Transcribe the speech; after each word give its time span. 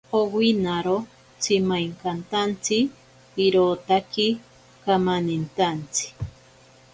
Owinaro 0.19 0.97
tsimainkatantsi 1.41 2.77
irotaki 3.45 4.27
kamanintantsi. 4.83 6.05